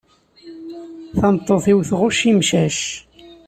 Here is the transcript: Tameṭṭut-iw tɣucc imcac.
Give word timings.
Tameṭṭut-iw 1.17 1.79
tɣucc 1.89 2.19
imcac. 2.29 2.79